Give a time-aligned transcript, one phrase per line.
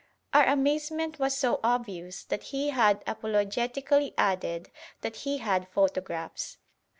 [0.33, 6.57] Our amazement was so obvious that he apologetically added that he had photographs.